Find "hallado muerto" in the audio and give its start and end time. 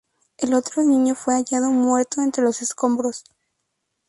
1.35-2.21